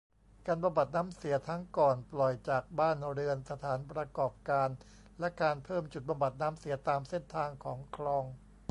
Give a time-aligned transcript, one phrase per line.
[0.45, 4.69] การบำบัดน้ำเสียทั้งก่อนปล่อยจากบ้านเรือน สถานประกอบการ
[5.19, 8.23] และ การเพิ่มจุดบำบัดน้ำเสียตามเส้นทางของคลอง